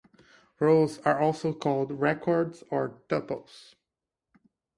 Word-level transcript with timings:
Rows 0.59 0.97
are 1.05 1.19
also 1.19 1.53
called 1.53 1.91
records 1.91 2.63
or 2.71 3.03
tuples. 3.07 3.75